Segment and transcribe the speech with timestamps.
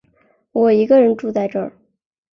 [0.51, 1.71] 我一个人住在这